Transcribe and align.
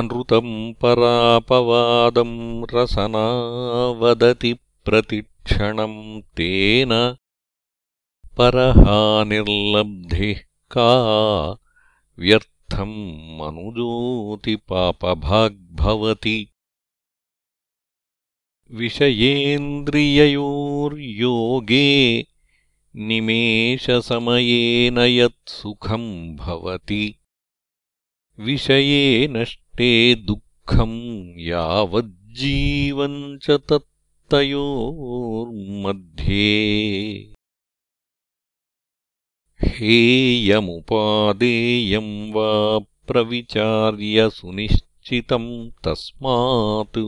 अनृतम् 0.00 0.54
परापवादम् 0.82 2.36
रसनावदति 2.74 4.52
प्रतिक्षणम् 4.84 5.98
तेन 6.38 6.90
परहानिर्लब्धिः 8.40 10.38
का 10.76 10.88
व्यर्थम् 12.24 12.98
पापभाग्भवति 14.72 16.36
विषयेन्द्रिययोर्योगे 18.80 19.04
निमेषसमेन 22.96 24.98
यत्सुखम् 24.98 26.12
भवति 26.38 27.02
विषये 28.46 29.28
नष्टे 29.34 29.90
दुःखम् 30.26 30.98
यावज्जीवम् 31.48 33.38
च 33.42 33.50
तत्तयोर्मध्ये 33.70 34.86
हेयमुपादेयम् 39.66 42.12
वा 42.34 42.48
प्रविचार्य 43.08 44.28
सुनिश्चितम् 44.38 45.50
तस्मात् 45.86 46.98